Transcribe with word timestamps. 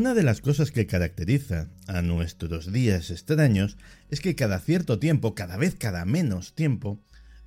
Una 0.00 0.14
de 0.14 0.22
las 0.22 0.40
cosas 0.40 0.70
que 0.70 0.86
caracteriza 0.86 1.68
a 1.86 2.00
nuestros 2.00 2.72
días 2.72 3.10
extraños 3.10 3.76
es 4.08 4.22
que 4.22 4.34
cada 4.34 4.58
cierto 4.58 4.98
tiempo, 4.98 5.34
cada 5.34 5.58
vez 5.58 5.74
cada 5.74 6.06
menos 6.06 6.54
tiempo, 6.54 6.98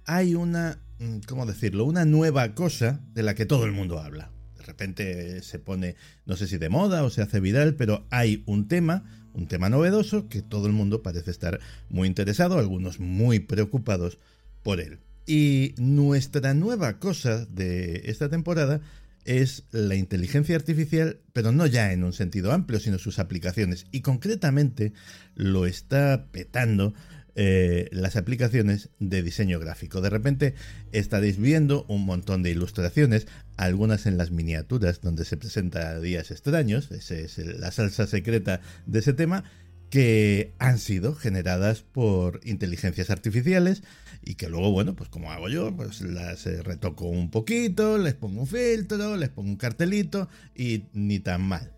hay 0.06 0.36
una, 0.36 0.78
mm, 1.00 1.22
¿cómo 1.28 1.48
decirlo?, 1.48 1.84
una 1.84 2.06
nueva 2.06 2.54
cosa 2.54 3.02
de 3.16 3.24
la 3.24 3.34
que 3.34 3.48
todo 3.48 3.66
el 3.66 3.72
mundo 3.72 3.98
habla. 3.98 4.30
De 4.56 4.66
repente 4.66 5.42
se 5.42 5.58
pone, 5.58 5.96
no 6.28 6.36
sé 6.36 6.46
si 6.46 6.60
de 6.60 6.70
moda 6.70 7.04
o 7.04 7.10
se 7.10 7.24
hace 7.24 7.40
viral, 7.40 7.74
pero 7.74 8.06
hay 8.12 8.44
un 8.46 8.68
tema, 8.68 9.04
un 9.34 9.48
tema 9.48 9.70
novedoso 9.70 10.30
que 10.30 10.44
todo 10.44 10.68
el 10.68 10.74
mundo 10.74 11.02
parece 11.02 11.32
estar 11.32 11.60
muy 11.90 12.08
interesado, 12.08 12.60
algunos 12.60 13.00
muy 13.00 13.40
preocupados 13.40 14.20
por 14.62 14.80
él. 14.80 15.00
Y 15.26 15.74
nuestra 15.80 16.54
nueva 16.54 17.00
cosa 17.00 17.48
de 17.48 18.04
esta 18.06 18.30
temporada 18.30 18.82
es 19.26 19.64
la 19.72 19.96
inteligencia 19.96 20.56
artificial, 20.56 21.20
pero 21.34 21.52
no 21.52 21.66
ya 21.66 21.92
en 21.94 22.04
un 22.04 22.14
sentido 22.14 22.52
amplio, 22.52 22.80
sino 22.80 22.98
sus 22.98 23.20
aplicaciones. 23.20 23.86
Y 23.92 24.02
concretamente 24.02 24.94
lo 25.36 25.66
está 25.66 26.28
petando 26.32 26.94
eh, 27.36 27.90
las 27.92 28.16
aplicaciones 28.16 28.90
de 29.00 29.24
diseño 29.24 29.60
gráfico. 29.60 30.02
De 30.02 30.12
repente 30.12 30.54
estaréis 30.92 31.38
viendo 31.38 31.84
un 31.88 32.06
montón 32.06 32.44
de 32.44 32.52
ilustraciones, 32.52 33.28
algunas 33.58 34.06
en 34.06 34.18
las 34.18 34.30
miniaturas 34.30 35.02
donde 35.02 35.26
se 35.26 35.38
presenta 35.38 36.00
días 36.00 36.30
extraños, 36.30 36.92
esa 36.92 37.16
es 37.16 37.40
la 37.40 37.72
salsa 37.72 38.06
secreta 38.06 38.62
de 38.86 39.00
ese 39.00 39.14
tema, 39.14 39.46
que 39.94 40.56
han 40.58 40.80
sido 40.80 41.14
generadas 41.14 41.84
por 41.84 42.40
inteligencias 42.46 43.12
artificiales 43.12 43.84
y 44.24 44.34
que 44.34 44.50
luego, 44.50 44.72
bueno, 44.72 44.96
pues 44.96 45.08
como 45.08 45.32
hago 45.32 45.50
yo, 45.50 45.76
pues 45.76 46.02
las 46.02 46.48
eh, 46.48 46.64
retoco 46.64 47.06
un 47.06 47.30
poquito, 47.30 48.00
les 48.00 48.16
pongo 48.16 48.42
un 48.42 48.48
filtro, 48.48 49.18
les 49.18 49.30
pongo 49.30 49.50
un 49.50 49.56
cartelito 49.56 50.30
y 50.56 50.86
ni 50.94 51.20
tan 51.20 51.44
mal. 51.44 51.74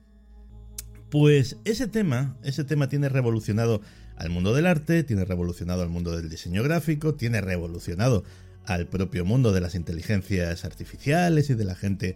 Pues 1.12 1.58
ese 1.66 1.88
tema, 1.88 2.38
ese 2.46 2.64
tema 2.64 2.88
tiene 2.88 3.10
revolucionado 3.10 3.82
al 4.16 4.30
mundo 4.30 4.54
del 4.54 4.68
arte, 4.68 5.04
tiene 5.04 5.26
revolucionado 5.26 5.82
al 5.82 5.90
mundo 5.90 6.16
del 6.16 6.30
diseño 6.30 6.64
gráfico, 6.64 7.16
tiene 7.16 7.42
revolucionado 7.42 8.24
al 8.66 8.88
propio 8.88 9.26
mundo 9.26 9.52
de 9.52 9.60
las 9.60 9.76
inteligencias 9.76 10.64
artificiales 10.64 11.50
y 11.50 11.56
de 11.56 11.66
la 11.66 11.76
gente 11.76 12.16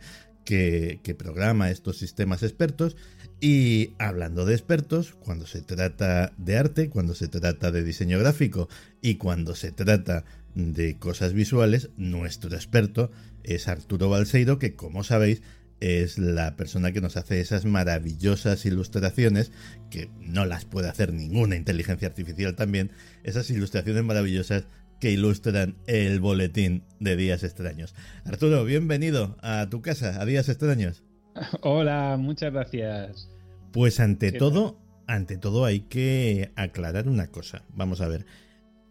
que, 0.50 1.16
programa 1.18 1.70
estos 1.70 1.98
sistemas 1.98 2.42
expertos. 2.44 2.96
Y 3.40 3.94
hablando 4.00 4.46
de 4.46 4.54
expertos, 4.54 5.14
cuando 5.14 5.46
se 5.46 5.62
trata 5.62 6.34
de 6.38 6.58
arte, 6.58 6.90
cuando 6.90 7.14
se 7.14 7.28
trata 7.28 7.72
de 7.72 7.84
diseño 7.84 8.20
gráfico 8.20 8.68
y 9.02 9.16
cuando 9.16 9.56
se 9.56 9.72
trata 9.72 10.26
de 10.56 10.98
cosas 10.98 11.34
visuales, 11.34 11.90
nuestro 11.98 12.56
experto 12.56 13.12
es 13.44 13.68
Arturo 13.68 14.10
Balseiro, 14.10 14.60
que 14.60 14.76
como 14.76 15.04
sabéis 15.04 15.42
es 15.80 16.18
la 16.18 16.58
persona 16.58 16.92
que 16.92 17.00
nos 17.00 17.16
hace 17.16 17.40
esas 17.40 17.64
maravillosas 17.64 18.66
ilustraciones, 18.66 19.52
que 19.90 20.10
no 20.20 20.46
las 20.46 20.66
puede 20.66 20.90
hacer 20.90 21.14
ninguna 21.14 21.56
inteligencia 21.56 22.10
artificial 22.10 22.56
también, 22.56 22.92
esas 23.24 23.50
ilustraciones 23.50 24.04
maravillosas 24.04 24.66
que 25.00 25.12
ilustran 25.12 25.76
el 25.88 26.20
boletín 26.20 26.84
de 27.00 27.16
Días 27.16 27.44
Extraños. 27.44 27.96
Arturo, 28.26 28.66
bienvenido 28.66 29.38
a 29.42 29.68
tu 29.70 29.82
casa, 29.82 30.22
a 30.22 30.26
Días 30.26 30.50
Extraños. 30.50 31.04
Hola, 31.62 32.18
muchas 32.20 32.54
gracias. 32.54 33.30
Pues 33.72 34.00
ante 34.00 34.32
todo, 34.32 34.78
ante 35.08 35.38
todo 35.38 35.66
hay 35.66 35.82
que 35.82 36.52
aclarar 36.56 37.08
una 37.08 37.28
cosa. 37.28 37.64
Vamos 37.74 38.02
a 38.02 38.08
ver. 38.08 38.26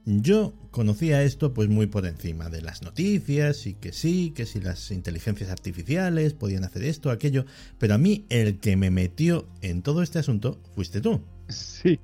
Yo 0.06 0.54
conocía 0.70 1.22
esto 1.22 1.52
pues 1.52 1.68
muy 1.68 1.86
por 1.86 2.06
encima 2.06 2.48
de 2.48 2.62
las 2.62 2.82
noticias 2.82 3.66
y 3.66 3.74
que 3.74 3.92
sí, 3.92 4.32
que 4.34 4.46
si 4.46 4.58
las 4.58 4.90
inteligencias 4.90 5.50
artificiales 5.50 6.32
podían 6.32 6.64
hacer 6.64 6.84
esto, 6.84 7.10
aquello, 7.10 7.44
pero 7.78 7.94
a 7.94 7.98
mí 7.98 8.24
el 8.30 8.58
que 8.58 8.76
me 8.76 8.90
metió 8.90 9.46
en 9.60 9.82
todo 9.82 10.02
este 10.02 10.18
asunto 10.18 10.62
fuiste 10.74 11.02
tú. 11.02 11.20
Sí. 11.48 11.98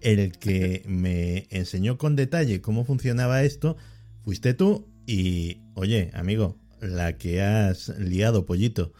El 0.00 0.32
que 0.32 0.82
me 0.86 1.46
enseñó 1.50 1.98
con 1.98 2.16
detalle 2.16 2.60
cómo 2.60 2.84
funcionaba 2.84 3.42
esto 3.42 3.76
fuiste 4.24 4.54
tú 4.54 4.86
y, 5.06 5.58
oye, 5.74 6.10
amigo, 6.14 6.58
la 6.80 7.16
que 7.16 7.42
has 7.42 7.88
liado, 7.98 8.46
pollito. 8.46 8.92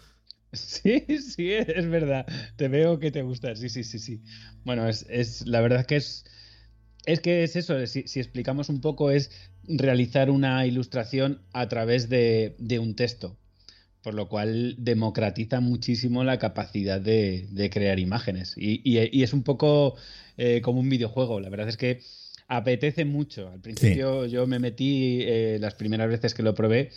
Sí, 0.53 1.05
sí, 1.21 1.53
es 1.53 1.89
verdad. 1.89 2.27
Te 2.57 2.69
veo 2.69 2.99
que 2.99 3.11
te 3.11 3.23
gusta. 3.23 3.55
Sí, 3.55 3.69
sí, 3.69 3.85
sí, 3.85 3.99
sí. 3.99 4.23
Bueno, 4.65 4.89
es, 4.89 5.07
es 5.11 5.47
la 5.47 5.61
verdad 5.61 5.87
que 5.87 5.97
es. 5.97 6.25
Es 7.05 7.21
que 7.21 7.43
es 7.43 7.57
eso, 7.57 7.87
si, 7.87 8.07
si, 8.07 8.21
explicamos 8.21 8.69
un 8.69 8.81
poco, 8.81 9.11
es 9.11 9.31
realizar 9.65 10.31
una 10.31 10.67
ilustración 10.67 11.43
a 11.53 11.69
través 11.69 12.09
de, 12.09 12.57
de 12.59 12.79
un 12.79 12.97
texto. 12.97 13.39
Por 14.03 14.15
lo 14.15 14.29
cual 14.29 14.77
democratiza 14.79 15.61
muchísimo 15.61 16.25
la 16.25 16.39
capacidad 16.39 17.01
de, 17.01 17.49
de 17.51 17.69
crear 17.71 17.99
imágenes. 17.99 18.55
Y, 18.57 18.81
y, 18.85 18.99
y, 19.13 19.23
es 19.23 19.33
un 19.33 19.43
poco 19.43 19.97
eh, 20.37 20.61
como 20.63 20.81
un 20.81 20.89
videojuego. 20.89 21.41
La 21.41 21.51
verdad 21.51 21.69
es 21.69 21.77
que 21.77 22.01
apetece 22.49 23.05
mucho. 23.05 23.49
Al 23.49 23.61
principio 23.61 24.25
sí. 24.25 24.31
yo 24.31 24.47
me 24.47 24.59
metí 24.59 25.21
eh, 25.23 25.59
las 25.61 25.75
primeras 25.75 26.09
veces 26.09 26.35
que 26.35 26.43
lo 26.43 26.55
probé, 26.55 26.91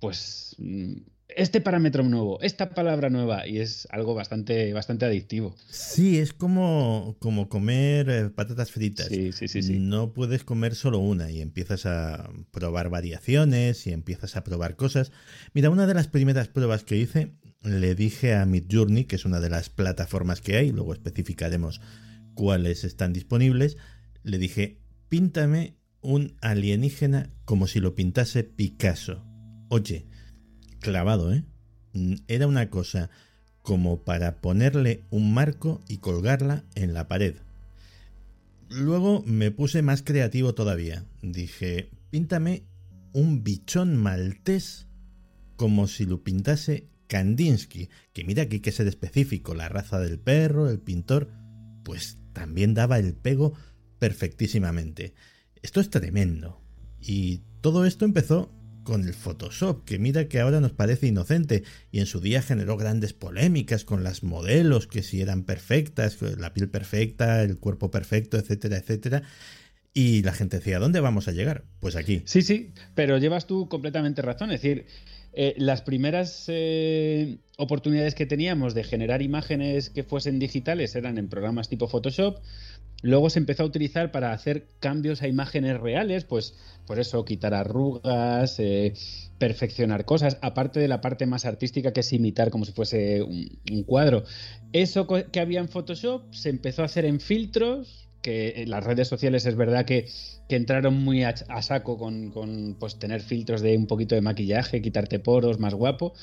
pues 0.00 0.54
mm, 0.58 0.94
este 1.28 1.60
parámetro 1.60 2.02
nuevo, 2.02 2.40
esta 2.40 2.70
palabra 2.70 3.10
nueva, 3.10 3.46
y 3.46 3.58
es 3.58 3.86
algo 3.90 4.14
bastante, 4.14 4.72
bastante 4.72 5.04
adictivo. 5.04 5.54
Sí, 5.70 6.18
es 6.18 6.32
como, 6.32 7.16
como 7.20 7.48
comer 7.48 8.08
eh, 8.08 8.30
patatas 8.30 8.72
fritas. 8.72 9.06
Sí, 9.06 9.32
sí, 9.32 9.46
sí, 9.46 9.62
sí, 9.62 9.78
No 9.78 10.12
puedes 10.12 10.44
comer 10.44 10.74
solo 10.74 10.98
una 10.98 11.30
y 11.30 11.40
empiezas 11.40 11.86
a 11.86 12.30
probar 12.50 12.88
variaciones 12.88 13.86
y 13.86 13.92
empiezas 13.92 14.36
a 14.36 14.44
probar 14.44 14.76
cosas. 14.76 15.12
Mira, 15.52 15.70
una 15.70 15.86
de 15.86 15.94
las 15.94 16.08
primeras 16.08 16.48
pruebas 16.48 16.84
que 16.84 16.96
hice, 16.96 17.32
le 17.62 17.94
dije 17.94 18.34
a 18.34 18.46
Midjourney, 18.46 19.04
que 19.04 19.16
es 19.16 19.24
una 19.24 19.40
de 19.40 19.50
las 19.50 19.68
plataformas 19.68 20.40
que 20.40 20.56
hay, 20.56 20.72
luego 20.72 20.92
especificaremos 20.92 21.80
cuáles 22.34 22.84
están 22.84 23.12
disponibles, 23.12 23.76
le 24.22 24.38
dije, 24.38 24.80
píntame 25.08 25.76
un 26.00 26.36
alienígena 26.40 27.30
como 27.44 27.66
si 27.66 27.80
lo 27.80 27.94
pintase 27.94 28.44
Picasso. 28.44 29.24
Oye, 29.68 30.06
clavado, 30.80 31.32
¿eh? 31.32 31.44
Era 32.28 32.46
una 32.46 32.70
cosa 32.70 33.10
como 33.62 34.02
para 34.02 34.40
ponerle 34.40 35.04
un 35.10 35.34
marco 35.34 35.80
y 35.88 35.98
colgarla 35.98 36.64
en 36.74 36.94
la 36.94 37.08
pared. 37.08 37.36
Luego 38.70 39.22
me 39.26 39.50
puse 39.50 39.82
más 39.82 40.02
creativo 40.02 40.54
todavía. 40.54 41.04
Dije, 41.22 41.90
píntame 42.10 42.64
un 43.12 43.42
bichón 43.42 43.96
maltés 43.96 44.86
como 45.56 45.88
si 45.88 46.06
lo 46.06 46.22
pintase 46.22 46.88
Kandinsky, 47.08 47.88
que 48.12 48.24
mira 48.24 48.46
que 48.46 48.56
hay 48.56 48.60
que 48.60 48.72
ser 48.72 48.86
específico, 48.86 49.54
la 49.54 49.68
raza 49.68 49.98
del 49.98 50.18
perro, 50.18 50.68
el 50.70 50.78
pintor, 50.78 51.30
pues 51.82 52.18
también 52.32 52.74
daba 52.74 52.98
el 52.98 53.14
pego 53.14 53.54
perfectísimamente. 53.98 55.14
Esto 55.62 55.80
es 55.80 55.90
tremendo. 55.90 56.62
Y 57.00 57.42
todo 57.60 57.86
esto 57.86 58.04
empezó 58.04 58.52
con 58.88 59.06
el 59.06 59.12
Photoshop, 59.12 59.84
que 59.84 59.98
mira 59.98 60.28
que 60.28 60.40
ahora 60.40 60.60
nos 60.60 60.72
parece 60.72 61.08
inocente 61.08 61.62
y 61.92 62.00
en 62.00 62.06
su 62.06 62.20
día 62.20 62.40
generó 62.40 62.78
grandes 62.78 63.12
polémicas 63.12 63.84
con 63.84 64.02
las 64.02 64.22
modelos, 64.22 64.86
que 64.86 65.02
si 65.02 65.20
eran 65.20 65.44
perfectas, 65.44 66.16
la 66.22 66.54
piel 66.54 66.70
perfecta, 66.70 67.42
el 67.42 67.58
cuerpo 67.58 67.90
perfecto, 67.90 68.38
etcétera, 68.38 68.78
etcétera. 68.78 69.24
Y 69.92 70.22
la 70.22 70.32
gente 70.32 70.56
decía, 70.56 70.78
¿dónde 70.78 71.00
vamos 71.00 71.28
a 71.28 71.32
llegar? 71.32 71.64
Pues 71.80 71.96
aquí. 71.96 72.22
Sí, 72.24 72.40
sí, 72.40 72.72
pero 72.94 73.18
llevas 73.18 73.46
tú 73.46 73.68
completamente 73.68 74.22
razón. 74.22 74.52
Es 74.52 74.62
decir, 74.62 74.86
eh, 75.34 75.54
las 75.58 75.82
primeras 75.82 76.46
eh, 76.48 77.36
oportunidades 77.58 78.14
que 78.14 78.24
teníamos 78.24 78.72
de 78.72 78.84
generar 78.84 79.20
imágenes 79.20 79.90
que 79.90 80.02
fuesen 80.02 80.38
digitales 80.38 80.94
eran 80.94 81.18
en 81.18 81.28
programas 81.28 81.68
tipo 81.68 81.88
Photoshop. 81.88 82.38
Luego 83.02 83.30
se 83.30 83.38
empezó 83.38 83.62
a 83.62 83.66
utilizar 83.66 84.10
para 84.10 84.32
hacer 84.32 84.66
cambios 84.80 85.22
a 85.22 85.28
imágenes 85.28 85.78
reales, 85.78 86.24
pues 86.24 86.54
por 86.84 86.98
eso 86.98 87.24
quitar 87.24 87.54
arrugas, 87.54 88.58
eh, 88.58 88.92
perfeccionar 89.38 90.04
cosas, 90.04 90.38
aparte 90.42 90.80
de 90.80 90.88
la 90.88 91.00
parte 91.00 91.26
más 91.26 91.44
artística 91.44 91.92
que 91.92 92.00
es 92.00 92.12
imitar 92.12 92.50
como 92.50 92.64
si 92.64 92.72
fuese 92.72 93.22
un, 93.22 93.84
cuadro. 93.84 94.24
Eso 94.72 95.06
que 95.06 95.40
había 95.40 95.60
en 95.60 95.68
Photoshop 95.68 96.32
se 96.32 96.48
empezó 96.48 96.82
a 96.82 96.86
hacer 96.86 97.04
en 97.04 97.20
filtros, 97.20 98.08
que 98.20 98.62
en 98.62 98.70
las 98.70 98.82
redes 98.82 99.06
sociales 99.06 99.46
es 99.46 99.54
verdad 99.54 99.84
que, 99.84 100.08
entraron 100.48 100.94
muy 101.04 101.24
a, 101.24 101.36
saco 101.62 101.98
con, 101.98 102.30
con, 102.30 102.76
pues, 102.80 102.98
tener 102.98 103.20
filtros 103.20 103.60
de 103.60 103.76
un 103.76 103.86
poquito 103.86 104.14
de 104.14 104.22
maquillaje, 104.22 104.80
quitarte 104.80 105.18
poros, 105.18 105.60
más 105.60 105.74
guapo. 105.74 106.14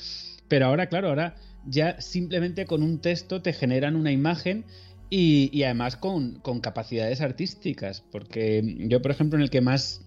Pero 0.48 0.66
ahora, 0.66 0.88
claro, 0.88 1.08
ahora 1.08 1.36
ya 1.64 2.00
simplemente 2.00 2.66
con 2.66 2.82
un 2.82 3.00
texto 3.00 3.40
te 3.40 3.52
generan 3.52 3.96
una 3.96 4.12
imagen 4.12 4.64
y, 5.08 5.62
además 5.62 5.96
con, 5.96 6.40
capacidades 6.60 7.20
artísticas, 7.20 8.02
porque 8.10 8.62
yo, 8.88 9.00
por 9.00 9.10
ejemplo, 9.10 9.38
en 9.38 9.42
el 9.42 9.50
que 9.50 9.60
más, 9.60 10.04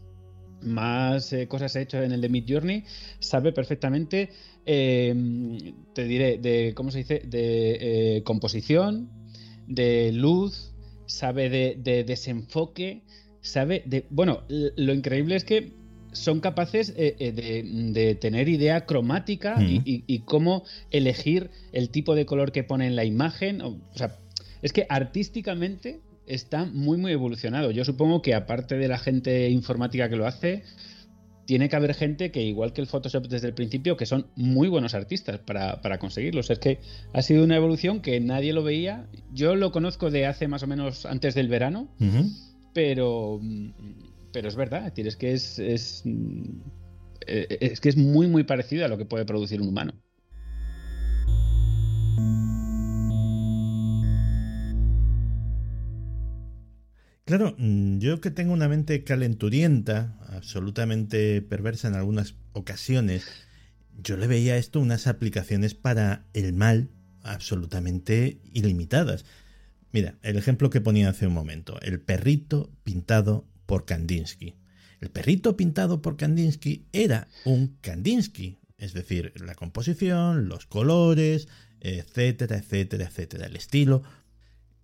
más 0.61 1.31
eh, 1.31 1.47
cosas 1.47 1.75
he 1.75 1.81
hecho 1.81 2.01
en 2.01 2.11
el 2.11 2.21
de 2.21 2.29
Mid 2.29 2.45
Journey, 2.47 2.83
sabe 3.19 3.53
perfectamente, 3.53 4.29
em, 4.65 5.57
te 5.93 6.03
diré, 6.03 6.37
de, 6.37 6.73
¿cómo 6.75 6.91
se 6.91 6.99
dice?, 6.99 7.21
de 7.25 8.17
eh, 8.17 8.23
composición, 8.23 9.09
de 9.67 10.11
luz, 10.11 10.73
sabe 11.05 11.49
de, 11.49 12.03
desenfoque, 12.03 13.03
sabe 13.41 13.83
de... 13.85 14.05
Bueno, 14.09 14.43
lo 14.49 14.93
increíble 14.93 15.35
es 15.35 15.45
que 15.45 15.73
son 16.11 16.41
capaces 16.41 16.93
eh, 16.97 17.31
de, 17.93 18.15
tener 18.15 18.49
idea 18.49 18.85
cromática 18.85 19.61
y, 19.61 19.81
y, 19.85 20.19
cómo 20.19 20.65
elegir 20.91 21.51
el 21.71 21.89
tipo 21.89 22.15
de 22.15 22.25
color 22.25 22.51
que 22.51 22.63
pone 22.63 22.87
en 22.87 22.95
la 22.95 23.05
imagen. 23.05 23.61
O 23.61 23.79
sea, 23.95 24.17
es 24.61 24.73
que 24.73 24.85
artísticamente 24.89 26.01
está 26.25 26.65
muy, 26.65 26.97
muy 26.97 27.11
evolucionado. 27.11 27.71
Yo 27.71 27.83
supongo 27.85 28.21
que 28.21 28.35
aparte 28.35 28.75
de 28.75 28.87
la 28.87 28.97
gente 28.97 29.49
informática 29.49 30.09
que 30.09 30.15
lo 30.15 30.27
hace, 30.27 30.63
tiene 31.49 31.67
que 31.67 31.75
haber 31.75 31.95
gente 31.95 32.31
que, 32.31 32.43
igual 32.43 32.73
que 32.73 32.81
el 32.81 32.85
Photoshop 32.85 33.27
desde 33.27 33.47
el 33.47 33.55
principio, 33.55 33.97
que 33.97 34.05
son 34.05 34.27
muy 34.35 34.67
buenos 34.67 34.93
artistas 34.93 35.39
para, 35.39 35.81
para 35.81 35.97
conseguirlos. 35.97 36.51
Es 36.51 36.59
que 36.59 36.79
ha 37.11 37.23
sido 37.23 37.43
una 37.43 37.55
evolución 37.55 38.01
que 38.01 38.19
nadie 38.19 38.53
lo 38.53 38.61
veía. 38.63 39.07
Yo 39.33 39.55
lo 39.55 39.71
conozco 39.71 40.11
de 40.11 40.27
hace 40.27 40.47
más 40.47 40.61
o 40.61 40.67
menos 40.67 41.07
antes 41.07 41.33
del 41.33 41.47
verano, 41.47 41.89
pero, 42.75 43.41
pero 44.31 44.47
es 44.47 44.55
verdad. 44.55 44.93
Es, 44.95 45.15
que 45.15 45.33
es, 45.33 45.57
es, 45.57 46.03
eh, 47.25 47.57
es 47.61 47.79
que 47.79 47.89
es 47.89 47.97
muy, 47.97 48.27
muy 48.27 48.43
parecido 48.43 48.85
a 48.85 48.87
lo 48.87 48.99
que 48.99 49.05
puede 49.05 49.25
producir 49.25 49.59
un 49.59 49.69
humano. 49.69 49.93
Claro, 57.29 57.53
mm, 57.59 57.99
yo 57.99 58.21
que 58.21 58.31
tengo 58.31 58.53
una 58.53 58.67
mente 58.67 59.03
calenturienta, 59.03 60.17
absolutamente 60.29 61.43
perversa 61.43 61.87
en 61.87 61.93
algunas 61.93 62.33
ocasiones, 62.53 63.23
yo 64.01 64.17
le 64.17 64.25
veía 64.25 64.57
esto 64.57 64.79
unas 64.79 65.05
aplicaciones 65.05 65.75
para 65.75 66.25
el 66.33 66.53
mal 66.53 66.89
absolutamente 67.21 68.41
ilimitadas. 68.51 69.25
Mira, 69.91 70.17
el 70.23 70.37
ejemplo 70.37 70.71
que 70.71 70.81
ponía 70.81 71.09
hace 71.09 71.27
un 71.27 71.33
momento, 71.33 71.79
el 71.81 72.01
perrito 72.01 72.71
pintado 72.83 73.45
por 73.67 73.85
Kandinsky. 73.85 74.55
El 74.99 75.11
perrito 75.11 75.55
pintado 75.55 76.01
por 76.01 76.17
Kandinsky 76.17 76.87
era 76.93 77.27
un 77.45 77.77
Kandinsky, 77.81 78.57
es 78.79 78.93
decir, 78.93 79.33
la 79.39 79.53
composición, 79.53 80.47
los 80.47 80.65
colores, 80.65 81.47
etcétera, 81.79 82.57
etcétera, 82.57 83.05
etcétera, 83.05 83.45
el 83.45 83.55
estilo, 83.55 84.01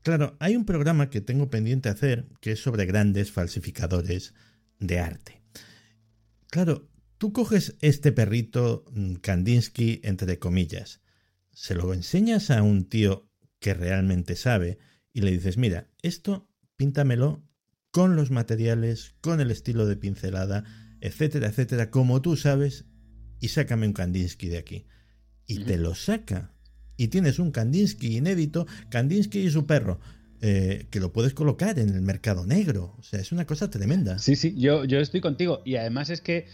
Claro, 0.05 0.37
hay 0.39 0.55
un 0.55 0.65
programa 0.65 1.09
que 1.09 1.19
tengo 1.19 1.49
pendiente 1.49 1.89
hacer 1.89 2.27
que 2.39 2.51
es 2.51 2.61
sobre 2.61 2.85
grandes 2.85 3.31
falsificadores 3.31 4.35
de 4.77 4.99
arte. 4.99 5.41
Claro, 6.51 6.91
tú 7.17 7.33
coges 7.33 7.75
este 7.81 8.11
perrito 8.11 8.85
mm, 8.93 9.15
Kandinsky, 9.15 10.01
entre 10.03 10.37
comillas, 10.37 11.01
se 11.53 11.73
lo 11.73 11.91
enseñas 11.91 12.51
a 12.51 12.61
un 12.61 12.87
tío 12.87 13.31
que 13.59 13.73
realmente 13.73 14.35
sabe 14.35 14.77
y 15.11 15.21
le 15.21 15.31
dices, 15.31 15.57
mira, 15.57 15.89
esto 16.03 16.51
píntamelo 16.75 17.43
con 17.89 18.15
los 18.15 18.29
materiales, 18.29 19.15
con 19.21 19.41
el 19.41 19.49
estilo 19.49 19.87
de 19.87 19.95
pincelada, 19.95 20.65
etcétera, 21.01 21.47
etcétera, 21.47 21.89
como 21.89 22.21
tú 22.21 22.37
sabes, 22.37 22.85
y 23.39 23.47
sácame 23.47 23.87
un 23.87 23.93
Kandinsky 23.93 24.49
de 24.49 24.59
aquí. 24.59 24.85
Y 25.47 25.63
te 25.63 25.79
lo 25.79 25.95
saca 25.95 26.54
y 26.97 27.07
tienes 27.07 27.39
un 27.39 27.51
Kandinsky 27.51 28.17
inédito, 28.17 28.67
Kandinsky 28.89 29.39
y 29.39 29.49
su 29.49 29.65
perro, 29.65 29.99
eh, 30.41 30.87
que 30.89 30.99
lo 30.99 31.11
puedes 31.11 31.33
colocar 31.33 31.79
en 31.79 31.89
el 31.89 32.01
mercado 32.01 32.45
negro. 32.45 32.95
O 32.99 33.03
sea, 33.03 33.19
es 33.19 33.31
una 33.31 33.45
cosa 33.45 33.69
tremenda. 33.69 34.19
Sí, 34.19 34.35
sí, 34.35 34.53
yo, 34.57 34.85
yo 34.85 34.99
estoy 34.99 35.21
contigo. 35.21 35.61
Y 35.65 35.75
además 35.75 36.09
es 36.09 36.21
que 36.21 36.47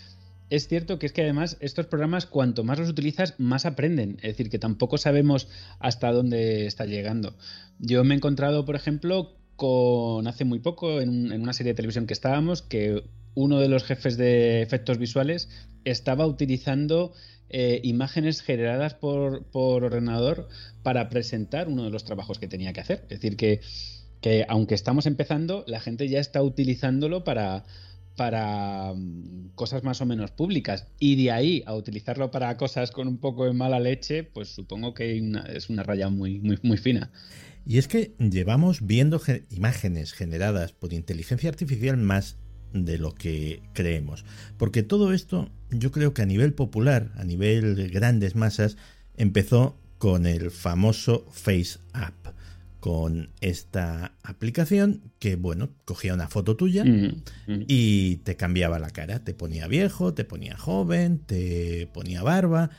es 0.50 0.68
cierto 0.68 1.00
que 1.00 1.06
es 1.06 1.14
que 1.14 1.22
además 1.22 1.58
estos 1.62 1.86
programas, 1.86 2.26
cuanto 2.26 2.64
más 2.64 2.80
los 2.80 2.90
utilizas, 2.90 3.36
más 3.38 3.66
aprenden. 3.66 4.18
Es 4.18 4.34
decir, 4.34 4.50
que 4.50 4.60
tampoco 4.60 4.98
sabemos 4.98 5.48
hasta 5.80 6.12
dónde 6.12 6.66
está 6.68 6.86
llegando. 6.86 7.36
Yo 7.80 8.04
me 8.04 8.14
he 8.14 8.18
encontrado, 8.18 8.66
por 8.66 8.76
ejemplo, 8.76 9.38
con 9.56 10.28
hace 10.28 10.44
muy 10.44 10.60
poco, 10.60 11.02
en, 11.02 11.32
en 11.32 11.42
una 11.42 11.54
serie 11.54 11.74
de 11.74 11.78
televisión 11.78 12.08
que 12.08 12.14
estábamos, 12.14 12.62
que 12.62 13.04
uno 13.36 13.60
de 13.60 13.68
los 13.68 13.84
jefes 13.84 14.18
de 14.18 14.62
efectos 14.62 14.98
visuales 14.98 15.50
estaba 15.84 16.26
utilizando 16.26 17.14
eh, 17.50 17.82
imágenes 17.84 18.42
generadas 18.42 18.94
por, 18.94 19.46
ordenador 19.52 20.48
para 20.84 21.10
presentar 21.10 21.68
uno 21.68 21.84
de 21.84 21.90
los 21.90 22.06
trabajos 22.06 22.40
que 22.40 22.48
tenía 22.48 22.74
que 22.74 22.82
hacer. 22.82 23.04
Es 23.10 23.20
decir, 23.20 23.36
que, 23.36 23.62
que 24.22 24.46
aunque 24.48 24.76
estamos 24.76 25.06
empezando, 25.06 25.66
la 25.68 25.80
gente 25.80 26.08
ya 26.08 26.20
está 26.20 26.42
utilizándolo 26.42 27.24
para, 27.24 27.66
para 28.16 28.94
mm, 28.96 29.50
cosas 29.56 29.84
más 29.84 30.00
o 30.02 30.06
menos 30.06 30.32
públicas. 30.32 30.88
Y 31.00 31.22
de 31.22 31.32
ahí 31.32 31.64
a 31.66 31.76
utilizarlo 31.76 32.32
para 32.32 32.56
cosas 32.58 32.92
con 32.92 33.08
un 33.08 33.18
poco 33.18 33.46
de 33.46 33.54
mala 33.54 33.80
leche, 33.80 34.24
pues 34.24 34.50
supongo 34.50 34.94
que 34.94 35.22
es 35.54 35.70
una 35.70 35.84
raya 35.84 36.10
muy, 36.10 36.40
muy, 36.40 36.58
muy 36.64 36.78
fina. 36.78 37.12
Y 37.66 37.78
es 37.78 37.88
que 37.88 38.16
llevamos 38.18 38.86
viendo 38.86 39.22
imágenes 39.50 40.14
generadas 40.14 40.72
por 40.72 40.94
inteligencia 40.94 41.50
artificial 41.50 41.98
más 41.98 42.38
de 42.74 42.98
lo 42.98 43.14
que 43.14 43.62
creemos. 43.74 44.26
Porque 44.58 44.84
todo 44.84 45.14
esto 45.14 45.50
yo 45.70 45.92
creo 45.92 46.14
que 46.14 46.22
a 46.22 46.26
nivel 46.26 46.54
popular, 46.54 47.12
a 47.16 47.24
nivel 47.24 47.76
de 47.76 47.88
grandes 47.88 48.36
masas, 48.36 48.78
empezó 49.18 49.78
con 49.98 50.26
el 50.26 50.52
famoso 50.52 51.26
Face 51.32 51.80
App, 51.94 52.16
con 52.80 53.30
esta 53.40 54.16
aplicación 54.24 55.12
que, 55.20 55.36
bueno, 55.36 55.70
cogía 55.86 56.16
una 56.16 56.28
foto 56.28 56.56
tuya 56.56 56.84
y 57.68 58.16
te 58.18 58.36
cambiaba 58.36 58.80
la 58.80 58.90
cara, 58.90 59.24
te 59.24 59.36
ponía 59.36 59.68
viejo, 59.68 60.16
te 60.16 60.26
ponía 60.26 60.58
joven, 60.58 61.20
te 61.20 61.88
ponía 61.94 62.24
barba, 62.24 62.72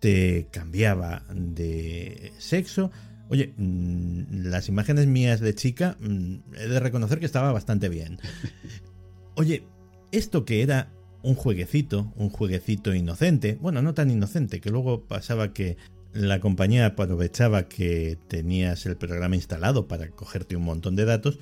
te 0.00 0.48
cambiaba 0.52 1.24
de 1.34 2.32
sexo. 2.38 2.90
Oye, 3.28 3.54
mm, 3.56 4.44
las 4.44 4.68
imágenes 4.68 5.06
mías 5.06 5.40
de 5.40 5.54
chica, 5.54 5.96
mm, 6.00 6.34
he 6.58 6.68
de 6.68 6.78
reconocer 6.78 7.18
que 7.18 7.26
estaba 7.26 7.50
bastante 7.52 7.88
bien. 7.88 8.20
Oye, 9.36 9.64
esto 10.12 10.44
que 10.44 10.62
era 10.62 10.90
un 11.22 11.34
jueguecito, 11.34 12.12
un 12.16 12.30
jueguecito 12.30 12.94
inocente, 12.94 13.58
bueno, 13.60 13.82
no 13.82 13.92
tan 13.92 14.10
inocente, 14.10 14.60
que 14.60 14.70
luego 14.70 15.04
pasaba 15.06 15.52
que 15.52 15.76
la 16.14 16.40
compañía 16.40 16.86
aprovechaba 16.86 17.68
que 17.68 18.16
tenías 18.28 18.86
el 18.86 18.96
programa 18.96 19.36
instalado 19.36 19.88
para 19.88 20.08
cogerte 20.08 20.56
un 20.56 20.64
montón 20.64 20.96
de 20.96 21.04
datos, 21.04 21.38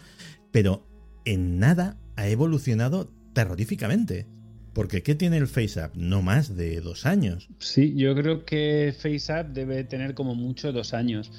pero 0.51 0.85
en 1.25 1.61
nada 1.61 1.99
ha 2.17 2.27
evolucionado 2.29 3.13
terroríficamente. 3.33 4.27
Porque 4.73 5.05
¿qué 5.05 5.15
tiene 5.15 5.37
el 5.37 5.47
FaceApp? 5.47 5.95
No 5.95 6.21
más 6.21 6.57
de 6.57 6.81
dos 6.81 7.07
años. 7.07 7.49
Sí, 7.61 7.95
yo 7.95 8.17
creo 8.17 8.45
que 8.45 8.93
FaceApp 8.99 9.51
debe 9.51 9.85
tener 9.85 10.15
como 10.15 10.35
mucho 10.35 10.73
dos 10.73 10.95
años. 10.95 11.31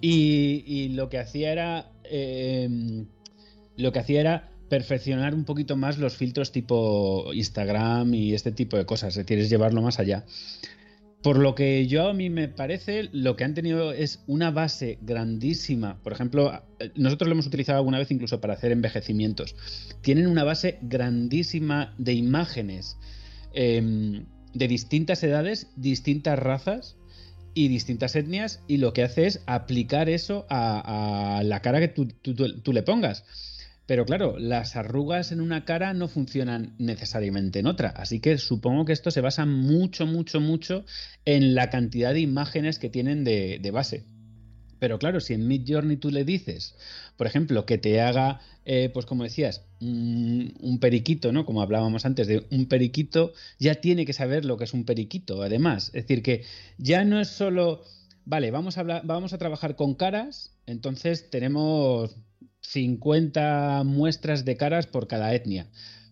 Y, 0.00 0.90
lo 0.90 1.08
que 1.08 1.18
hacía 1.18 1.50
era. 1.50 1.90
Eh, 2.04 3.04
lo 3.76 3.90
que 3.90 3.98
hacía 3.98 4.20
era 4.20 4.55
perfeccionar 4.68 5.34
un 5.34 5.44
poquito 5.44 5.76
más 5.76 5.98
los 5.98 6.16
filtros 6.16 6.52
tipo 6.52 7.32
Instagram 7.32 8.14
y 8.14 8.34
este 8.34 8.52
tipo 8.52 8.76
de 8.76 8.86
cosas, 8.86 9.16
es 9.16 9.26
decir, 9.26 9.48
llevarlo 9.48 9.82
más 9.82 9.98
allá. 9.98 10.24
Por 11.22 11.38
lo 11.38 11.54
que 11.54 11.86
yo 11.88 12.08
a 12.08 12.14
mí 12.14 12.30
me 12.30 12.46
parece, 12.46 13.08
lo 13.12 13.34
que 13.34 13.44
han 13.44 13.54
tenido 13.54 13.92
es 13.92 14.22
una 14.28 14.50
base 14.50 14.98
grandísima. 15.02 16.00
Por 16.02 16.12
ejemplo, 16.12 16.62
nosotros 16.94 17.26
lo 17.26 17.32
hemos 17.32 17.46
utilizado 17.46 17.78
alguna 17.78 17.98
vez 17.98 18.10
incluso 18.10 18.40
para 18.40 18.54
hacer 18.54 18.70
envejecimientos. 18.70 19.56
Tienen 20.02 20.28
una 20.28 20.44
base 20.44 20.78
grandísima 20.82 21.94
de 21.98 22.12
imágenes 22.12 22.96
em, 23.54 24.26
de 24.54 24.68
distintas 24.68 25.22
edades, 25.24 25.72
distintas 25.74 26.38
razas 26.38 26.96
y 27.54 27.68
distintas 27.68 28.14
etnias 28.14 28.62
y 28.68 28.76
lo 28.76 28.92
que 28.92 29.02
hace 29.02 29.26
es 29.26 29.42
aplicar 29.46 30.08
eso 30.08 30.46
a, 30.48 31.42
la 31.44 31.60
cara 31.60 31.80
que 31.80 31.88
tú 31.88 32.72
le 32.72 32.82
pongas. 32.82 33.24
Pero 33.86 34.04
claro, 34.04 34.36
las 34.38 34.74
arrugas 34.74 35.30
en 35.30 35.40
una 35.40 35.64
cara 35.64 35.94
no 35.94 36.08
funcionan 36.08 36.74
necesariamente 36.78 37.60
en 37.60 37.66
otra. 37.66 37.90
Así 37.90 38.18
que 38.18 38.36
supongo 38.36 38.84
que 38.84 38.92
esto 38.92 39.12
se 39.12 39.20
basa 39.20 39.46
mucho, 39.46 40.06
mucho, 40.06 40.40
mucho 40.40 40.84
en 41.24 41.54
la 41.54 41.70
cantidad 41.70 42.12
de 42.12 42.20
imágenes 42.20 42.80
que 42.80 42.90
tienen 42.90 43.22
de, 43.22 43.70
base. 43.72 44.04
Pero 44.80 44.98
claro, 44.98 45.20
si 45.20 45.34
en 45.34 45.46
Mid 45.46 45.62
Journey 45.66 45.96
tú 45.96 46.10
le 46.10 46.24
dices, 46.24 46.74
por 47.16 47.28
ejemplo, 47.28 47.64
que 47.64 47.78
te 47.78 48.00
haga, 48.00 48.40
eh, 48.64 48.90
pues 48.92 49.06
como 49.06 49.22
decías, 49.22 49.64
un, 49.80 50.78
periquito, 50.80 51.32
¿no? 51.32 51.46
Como 51.46 51.62
hablábamos 51.62 52.04
antes 52.04 52.26
de 52.26 52.44
un 52.50 52.66
periquito, 52.66 53.32
ya 53.58 53.76
tiene 53.76 54.04
que 54.04 54.12
saber 54.12 54.44
lo 54.44 54.56
que 54.56 54.64
es 54.64 54.74
un 54.74 54.84
periquito, 54.84 55.42
además. 55.42 55.86
Es 55.94 56.06
decir, 56.06 56.22
que 56.22 56.44
ya 56.76 57.04
no 57.04 57.20
es 57.20 57.28
solo, 57.28 57.84
vale, 58.24 58.50
vamos 58.50 58.78
a, 58.78 58.82
vamos 58.82 59.32
a 59.32 59.38
trabajar 59.38 59.76
con 59.76 59.94
caras, 59.94 60.56
entonces 60.66 61.30
tenemos 61.30 62.16
50 62.68 63.82
muestras 63.84 64.44
de 64.44 64.56
caras 64.56 64.86
por 64.86 65.06
cada 65.06 65.34
etnia. 65.34 65.68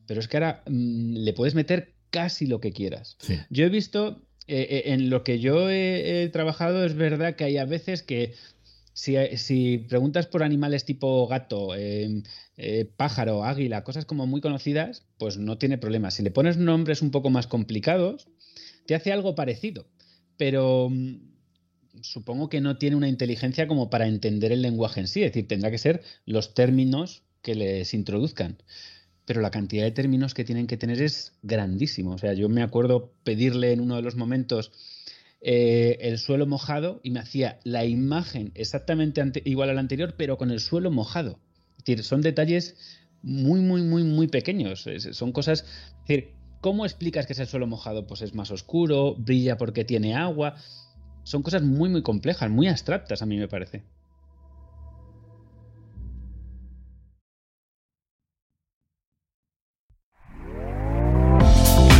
Pero 0.07 0.21
es 0.21 0.29
que 0.29 0.37
ahora 0.37 0.63
mm, 0.67 1.17
le 1.17 1.33
puedes 1.33 1.55
meter 1.55 1.95
casi 2.11 2.47
lo 2.47 2.61
que 2.61 2.73
quieras. 2.73 3.17
Yo 3.51 3.65
he 3.65 3.69
visto, 3.69 4.23
eh, 4.47 4.67
eh, 4.71 4.83
en 4.93 5.11
lo 5.11 5.25
que 5.25 5.41
yo 5.41 5.69
he, 5.69 6.29
trabajado, 6.33 6.85
es 6.85 6.95
verdad 6.95 7.35
que 7.35 7.45
hay 7.45 7.57
a 7.57 7.65
veces 7.65 8.03
que 8.03 8.35
si, 8.93 9.79
preguntas 9.89 10.27
por 10.27 10.45
animales 10.45 10.85
tipo 10.85 11.27
gato, 11.27 11.75
em, 11.75 12.23
eh, 12.57 12.85
pájaro, 12.97 13.45
águila, 13.45 13.83
cosas 13.83 14.05
como 14.05 14.27
muy 14.27 14.41
conocidas, 14.41 15.07
pues 15.19 15.39
no 15.39 15.59
tiene 15.59 15.79
problema. 15.79 16.13
Si 16.13 16.23
le 16.23 16.31
pones 16.31 16.57
nombres 16.57 17.03
un 17.03 17.11
poco 17.11 17.31
más 17.31 17.49
complicados, 17.49 18.29
te 18.87 18.95
hace 18.95 19.13
algo 19.13 19.35
parecido. 19.35 19.89
Pero 20.37 20.89
mm, 20.91 21.34
supongo 22.03 22.49
que 22.49 22.61
no 22.61 22.77
tiene 22.77 22.97
una 22.97 23.09
inteligencia 23.09 23.67
como 23.67 23.91
para 23.91 24.07
entender 24.07 24.53
el 24.53 24.63
lenguaje 24.63 25.01
en 25.01 25.09
sí, 25.09 25.23
es 25.23 25.31
decir, 25.31 25.49
tendrá 25.49 25.71
que 25.71 25.79
ser 25.79 26.03
los 26.27 26.55
términos 26.55 27.23
que 27.43 27.55
les 27.55 27.95
introduzcan. 27.95 28.59
Pero 29.27 29.41
la 29.41 29.51
cantidad 29.51 29.85
de 29.85 29.91
términos 29.91 30.35
que 30.35 30.45
tienen 30.45 30.67
que 30.67 30.77
tener 30.77 31.01
es 31.01 31.33
grandísimo. 31.43 32.13
O 32.13 32.19
sea, 32.19 32.35
yo 32.35 32.49
me 32.49 32.63
acuerdo 32.63 33.13
pedirle 33.23 33.73
en 33.73 33.81
uno 33.81 33.97
de 33.97 34.03
los 34.03 34.17
momentos 34.17 34.71
eh, 35.41 35.99
el 36.01 36.19
suelo 36.19 36.47
mojado 36.47 37.01
y 37.03 37.11
me 37.11 37.21
hacía 37.21 37.59
la 37.65 37.85
imagen 37.87 38.53
exactamente 38.55 39.43
igual 39.45 39.71
a 39.71 39.75
la 39.75 39.81
anterior, 39.81 40.15
pero 40.19 40.37
con 40.37 40.51
el 40.51 40.61
suelo 40.61 40.91
mojado. 40.91 41.39
Es 41.79 41.85
decir, 41.85 42.05
son 42.05 42.21
detalles 42.21 42.77
muy, 43.23 43.61
muy, 43.61 43.83
muy, 43.83 44.03
muy 44.03 44.29
pequeños. 44.29 44.85
son 45.13 45.33
cosas. 45.33 45.63
Es 45.63 46.09
decir, 46.09 46.35
¿cómo 46.61 46.85
explicas 46.85 47.27
que 47.27 47.33
es 47.33 47.39
el 47.39 47.47
suelo 47.47 47.67
mojado? 47.67 48.07
Pues 48.07 48.21
es 48.21 48.35
más 48.35 48.51
oscuro, 48.51 49.15
brilla 49.15 49.57
porque 49.57 49.85
tiene 49.85 50.15
agua 50.15 50.57
son 51.25 51.43
cosas 51.43 51.63
muy, 51.63 51.89
muy 51.89 52.03
complejas, 52.03 52.51
muy 52.51 52.69
abstractas 52.69 53.23
a 53.23 53.27
mí 53.27 53.37
me 53.37 53.49
parece. 53.49 53.83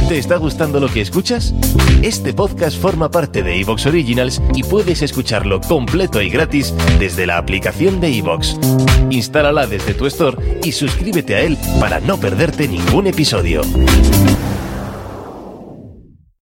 ¿Te 0.09 0.19
está 0.19 0.37
gustando 0.37 0.81
lo 0.81 0.89
que 0.89 1.01
escuchas? 1.01 1.55
Este 2.03 2.35
podcast 2.35 2.79
forma 2.79 3.11
parte 3.11 3.43
de 3.43 3.59
Evox 3.59 3.87
Originals 3.87 4.41
y 4.55 4.63
puedes 4.63 5.01
escucharlo 5.01 5.63
completo 5.63 6.21
y 6.21 6.29
gratis 6.29 6.75
desde 6.99 7.27
la 7.27 7.39
aplicación 7.39 8.01
de 8.01 8.19
Evox. 8.19 8.59
Instálala 9.09 9.67
desde 9.67 9.95
tu 9.95 10.05
store 10.07 10.61
y 10.63 10.73
suscríbete 10.73 11.35
a 11.37 11.41
él 11.41 11.57
para 11.81 12.01
no 12.01 12.19
perderte 12.19 12.69
ningún 12.69 13.07
episodio. 13.07 13.63